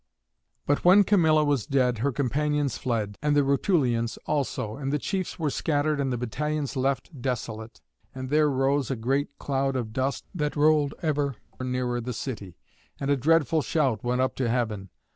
[0.65, 5.37] But when Camilla was dead her companions fled, and the Rutulians also, and the chiefs
[5.37, 7.81] were scattered and the battalions left desolate.
[8.15, 12.57] And there rose a great cloud of dust that rolled ever nearer the city;
[12.99, 14.89] and a dreadful shout went up to heaven.